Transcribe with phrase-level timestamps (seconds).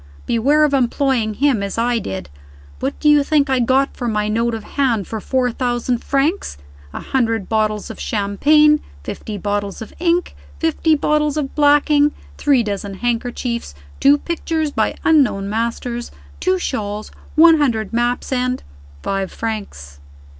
[0.25, 2.31] Beware of employing him as I did.
[2.79, 6.57] What do you think I got for my note of hand of four thousand francs?
[6.91, 12.95] A hundred bottles of champagne, fifty bottles of ink, fifty bottles of blacking, three dozen
[12.95, 16.09] handkerchiefs, two pictures by unknown masters,
[16.39, 18.63] two shawls, one hundred maps, and
[19.03, 19.99] five francs."